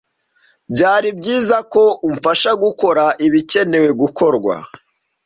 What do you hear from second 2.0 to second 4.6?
ufasha gukora ibikenewe gukorwa.